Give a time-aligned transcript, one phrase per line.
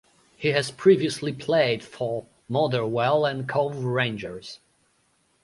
[0.35, 4.59] He has previously played for Motherwell and Cove Rangers.